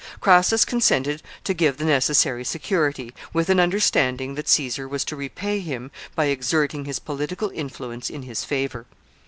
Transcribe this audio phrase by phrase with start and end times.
[0.19, 5.59] Crassus consented to give the necessary security, with an understanding that Caesar was to repay
[5.59, 8.87] him by exerting his political influence in his favor.